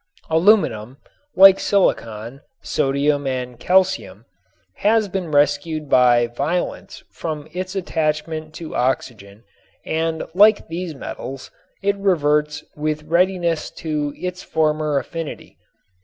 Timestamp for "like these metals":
10.33-11.51